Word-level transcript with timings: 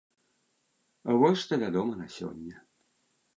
Вось 1.23 1.43
што 1.43 1.53
вядома 1.65 1.93
на 2.01 2.07
сёння. 2.17 2.55